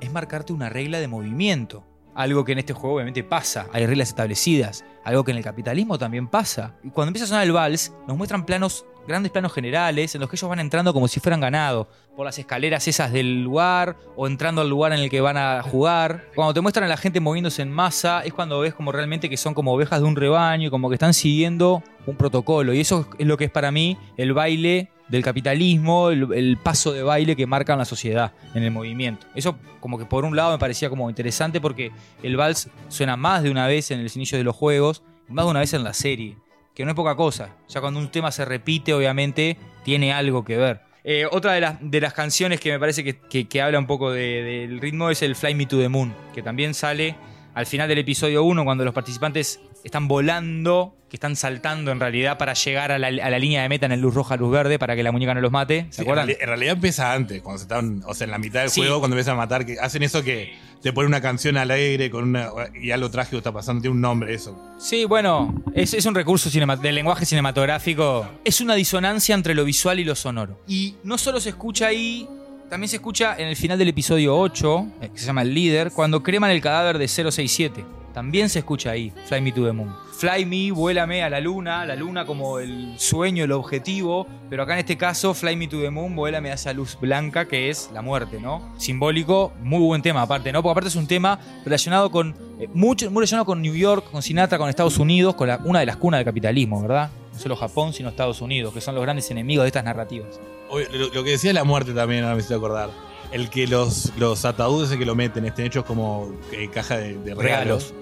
[0.00, 1.84] es marcarte una regla de movimiento.
[2.14, 3.66] Algo que en este juego obviamente pasa.
[3.72, 4.84] Hay reglas establecidas.
[5.04, 6.74] Algo que en el capitalismo también pasa.
[6.82, 10.30] Y cuando empieza a sonar el vals, nos muestran planos, grandes planos generales, en los
[10.30, 11.88] que ellos van entrando como si fueran ganado.
[12.16, 15.62] Por las escaleras esas del lugar, o entrando al lugar en el que van a
[15.62, 16.26] jugar.
[16.34, 19.36] Cuando te muestran a la gente moviéndose en masa, es cuando ves como realmente que
[19.36, 22.74] son como ovejas de un rebaño y como que están siguiendo un protocolo.
[22.74, 27.02] Y eso es lo que es para mí el baile del capitalismo, el, paso de
[27.02, 29.26] baile que marca la sociedad en el movimiento.
[29.34, 33.42] Eso como que por un lado me parecía como interesante porque el vals suena más
[33.42, 35.92] de una vez en el inicio de los juegos, más de una vez en la
[35.92, 36.38] serie,
[36.74, 37.50] que no es poca cosa.
[37.68, 40.80] Ya cuando un tema se repite, obviamente, tiene algo que ver.
[41.04, 44.12] Eh, otra de las, de las canciones que me parece que, que- habla un poco
[44.12, 47.16] de- del ritmo es el Fly Me to the Moon, que también sale
[47.54, 52.38] al final del episodio 1 cuando los participantes están volando, que están saltando en realidad
[52.38, 54.78] para llegar a la, a la línea de meta en el luz roja, luz verde,
[54.78, 55.86] para que la muñeca no los mate.
[55.90, 56.30] ¿Se Sí, acuerdan?
[56.30, 58.80] en realidad empieza antes, cuando se están, o sea, en la mitad del Sí.
[58.80, 62.24] juego, cuando empiezan a matar, que hacen eso que te ponen una canción alegre con
[62.24, 62.48] una,
[62.80, 64.58] y algo trágico está pasando, tiene un nombre eso.
[64.78, 68.26] Sí, bueno, es, es un recurso del lenguaje cinematográfico.
[68.44, 70.60] Es una disonancia entre lo visual y lo sonoro.
[70.66, 72.26] Y no solo se escucha ahí,
[72.70, 75.92] también se escucha en el final del episodio 8, eh, que se llama El Líder,
[75.92, 77.84] cuando creman el cadáver de 067.
[78.12, 79.94] También se escucha ahí, Fly Me to the Moon.
[80.18, 84.74] Fly Me, vuélame a la luna, la luna como el sueño, el objetivo, pero acá
[84.74, 87.90] en este caso, Fly Me to the Moon, vuélame a esa luz blanca que es
[87.92, 88.74] la muerte, ¿no?
[88.78, 90.62] Simbólico, muy buen tema aparte, ¿no?
[90.62, 94.22] Porque aparte es un tema relacionado con, eh, mucho, muy relacionado con New York, con
[94.22, 97.10] Sinatra, con Estados Unidos, con la- una de las cunas del capitalismo, ¿verdad?
[97.32, 100.38] No solo Japón, sino Estados Unidos, que son los grandes enemigos de estas narrativas.
[100.68, 102.90] Oye, Lo, lo que decía la muerte también, ahora me hice acordar.
[103.32, 107.14] El que los, los ataúdes en que lo meten estén hechos como eh, caja de,
[107.14, 107.38] de regalos.
[107.42, 107.94] Regalos.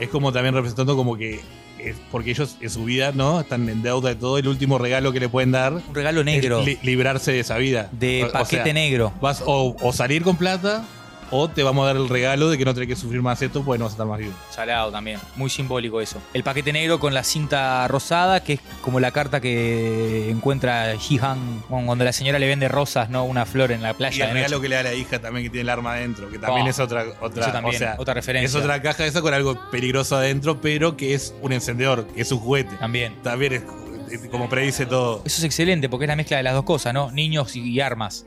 [0.00, 1.40] Es como también representando como que
[1.78, 3.40] es porque ellos en su vida, ¿no?
[3.40, 4.38] Están en deuda de todo.
[4.38, 7.56] El último regalo que le pueden dar Un regalo negro, es li- librarse de esa
[7.58, 7.88] vida.
[7.92, 9.12] de O- o paquete sea, negro.
[9.20, 10.84] Vas o, o salir con plata
[11.30, 13.62] o te vamos a dar el regalo de que no tenés que sufrir más esto
[13.64, 14.32] porque no vas a estar más vivo.
[14.50, 16.20] Salado también, muy simbólico eso.
[16.34, 21.62] El paquete negro con la cinta rosada, que es como la carta que encuentra Ji-Han
[21.68, 24.24] cuando la señora le vende rosas, no una flor en la Y playa.
[24.24, 24.62] el de regalo noche.
[24.62, 26.70] que le da a la hija también que tiene el arma adentro, que también Oh,
[26.70, 28.46] es otra otra, Eso también, o sea, otra referencia.
[28.48, 32.32] es otra caja esa con algo peligroso adentro, pero que es un encendedor, que es
[32.32, 32.76] un juguete.
[32.76, 33.14] También.
[33.22, 33.52] También
[34.10, 35.22] es, como predice todo.
[35.24, 37.10] Eso es excelente porque es la mezcla de las dos cosas, ¿no?
[37.10, 38.24] Niños y, y armas.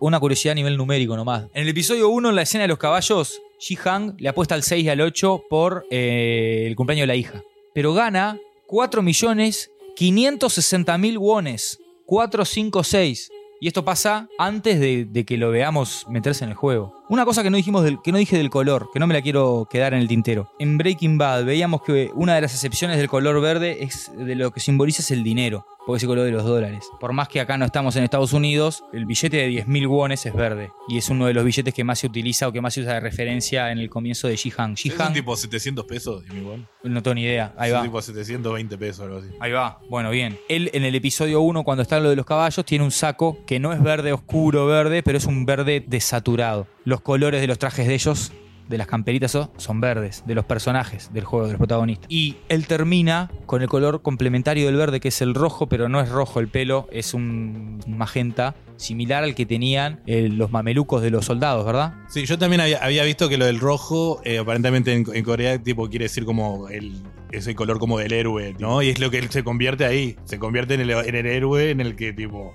[0.00, 1.44] Una curiosidad a nivel numérico nomás.
[1.54, 4.84] En el episodio 1, en la escena de los caballos, Ji-Han le apuesta al 6
[4.84, 7.42] y al 8 por eh, el cumpleaños de la hija.
[7.72, 11.80] Pero gana 4.560.000 wones.
[12.06, 13.30] 456.
[13.60, 16.92] Y esto pasa antes de, de que lo veamos meterse en el juego.
[17.08, 19.20] Una cosa que no, dijimos del- que no dije del color, que no me la
[19.22, 20.50] quiero quedar en el tintero.
[20.58, 24.50] En Breaking Bad veíamos que una de las excepciones del color verde es de lo
[24.52, 26.84] que simboliza es el dinero, porque es el color de los dólares.
[27.00, 30.32] Por más que acá no estamos en Estados Unidos, el billete de 10.000 wones es
[30.34, 30.70] verde.
[30.88, 32.94] Y es uno de los billetes que más se utiliza o que más se usa
[32.94, 34.72] de referencia en el comienzo de Jihan.
[34.82, 36.66] Es un tipo 700 pesos, mi buen.
[36.84, 37.54] no tengo ni idea.
[37.58, 37.84] Ahí Es un va.
[37.84, 39.28] tipo 720 pesos, algo así.
[39.40, 40.38] Ahí va, bueno, bien.
[40.48, 43.60] Él en el episodio 1, cuando está lo de los caballos, tiene un saco que
[43.60, 46.66] no es verde oscuro verde, pero es un verde desaturado.
[46.94, 48.30] Los colores de los trajes de ellos
[48.68, 52.06] de las camperitas son, verdes, de los personajes del juego, de los protagonistas.
[52.08, 56.00] Y él termina con el color complementario del verde, que es el rojo, pero no
[56.00, 61.10] es rojo el pelo, es un magenta similar al que tenían eh, los mamelucos de
[61.10, 61.94] los soldados, ¿verdad?
[62.08, 66.04] Sí, yo también había, visto que lo del rojo, eh, aparentemente en, Corea, tipo, quiere
[66.04, 67.02] decir como el,
[67.32, 68.82] es el color como del héroe, ¿no?
[68.82, 70.14] Y es lo que él se convierte ahí.
[70.26, 72.54] Se convierte en el, en el héroe en el que, tipo.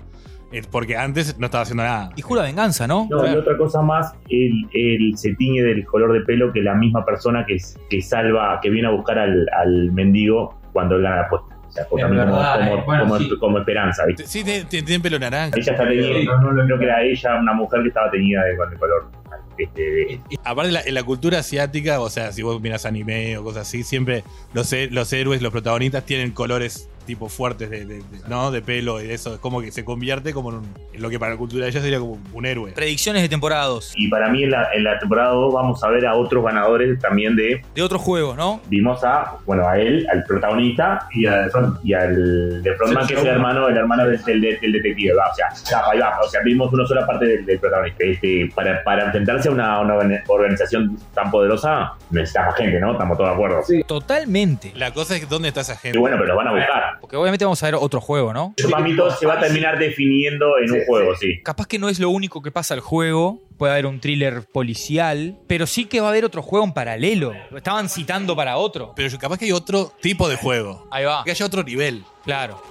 [0.52, 2.10] Es porque antes no estaba haciendo nada.
[2.16, 3.06] Y jura venganza, ¿no?
[3.10, 6.74] No, y otra cosa más, él, él se tiñe del color de pelo que la
[6.74, 7.56] misma persona que,
[7.88, 11.56] que salva, que viene a buscar al, al mendigo cuando él gana la apuesta.
[11.68, 12.82] O sea, como, verdad, eh.
[12.84, 13.30] Bueno, como- sí.
[13.38, 14.26] como esperanza, ¿viste?
[14.26, 15.56] Sí, tiene, tiene- tiene pelo naranja.
[15.56, 18.50] Ella está teñida, no, no, creo que era ella una mujer que estaba teñida de-
[18.72, 19.08] el color.
[19.56, 23.44] Este, de- Aparte, la- en la cultura asiática, o sea, si vos miras anime o
[23.44, 28.04] cosas así, siempre los, los héroes, los protagonistas tienen colores tipo fuertes de, de- de-
[28.28, 28.50] ¿no?
[28.50, 29.34] de pelo y de eso.
[29.34, 31.70] Es como que se convierte como en, un- en lo que para la cultura de
[31.70, 32.72] ella sería como un héroe.
[32.72, 33.92] Predicciones de temporada 2.
[33.96, 36.98] y para mí en la, en la temporada 2 vamos a ver a otros ganadores
[37.00, 37.62] también de...
[37.74, 38.60] De otros juegos, ¿no?
[38.68, 41.48] Vimos a, bueno, a él, al protagonista y, a,
[41.82, 45.14] y al de Frontman, que es el hermano, el hermano del, del- del detective.
[45.14, 46.18] Va, o sea, ya, ahí va.
[46.24, 48.04] O sea, vimos una sola parte del, del protagonista.
[48.04, 49.94] Este, para, para enfrentarse a una, una
[50.28, 52.92] organización tan poderosa, necesitamos gente, ¿no?
[52.92, 53.60] Estamos todos de acuerdo.
[53.86, 54.72] Totalmente.
[54.74, 55.98] La cosa es dónde está esa gente.
[55.98, 56.98] Y bueno, pero lo van a buscar.
[57.00, 58.54] Porque obviamente vamos a ver otro juego, ¿no?
[58.70, 61.40] Para mí todo se va a terminar definiendo en un juego, sí.
[61.42, 63.40] Capaz que no es lo único que pasa al juego.
[63.56, 65.38] Puede haber un thriller policial.
[65.46, 67.32] Pero sí que va a haber otro juego en paralelo.
[67.50, 68.92] Lo estaban citando para otro.
[68.96, 70.86] Pero capaz que hay otro tipo de juego.
[70.90, 71.24] Ahí va.
[71.24, 72.04] Que haya otro nivel.
[72.24, 72.62] Claro.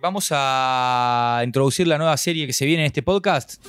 [0.00, 3.64] Vamos a introducir la nueva serie que se viene en este podcast.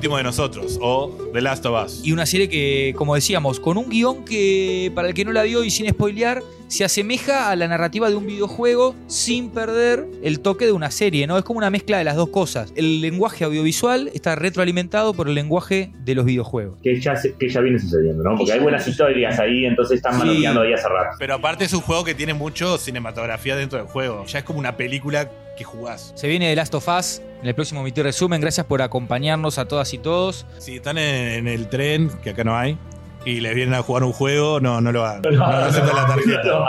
[0.00, 2.00] Último de nosotros, o The Last of Us.
[2.02, 5.42] Y una serie que, como decíamos, con un guion que, para el que no la
[5.42, 10.40] vio y sin spoilear, se asemeja a la narrativa de un videojuego sin perder el
[10.40, 11.36] toque de una serie, ¿no?
[11.36, 12.72] Es como una mezcla de las dos cosas.
[12.76, 16.78] El lenguaje audiovisual está retroalimentado por el lenguaje de los videojuegos.
[16.82, 18.36] Que ya, se- que ya viene sucediendo, ¿no?
[18.38, 20.18] Porque hay buenas historias ahí, entonces están Sí.
[20.20, 21.16] manoteando ahí hace rato.
[21.18, 24.24] Pero aparte es un juego que tiene mucho cinematografía dentro del juego.
[24.26, 25.28] Ya es como una película
[25.60, 26.12] que jugás.
[26.14, 28.40] Se viene The Last of Us en el próximo Miti Resumen.
[28.40, 30.46] Gracias por acompañarnos a todas y todos.
[30.58, 32.78] Si están en, en el tren, que acá no hay,
[33.26, 35.20] y les vienen a jugar un juego, no, no lo hagan.
[35.34, 36.64] No, aceptan la tarjeta.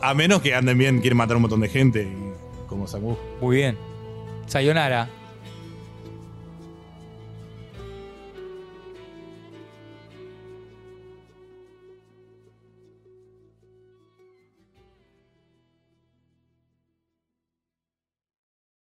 [0.00, 2.32] A menos que anden bien, quieren matar a un montón de gente, y-
[2.66, 3.14] como Samu.
[3.42, 3.76] Muy bien.
[4.46, 5.10] Sayonara.